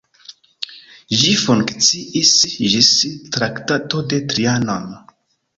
[1.19, 2.33] Ĝi funkciis
[2.73, 2.91] ĝis
[3.37, 4.91] Traktato de Trianon.